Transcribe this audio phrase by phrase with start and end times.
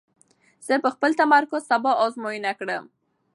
[0.67, 2.85] زه به خپل تمرکز سبا ازموینه کړم.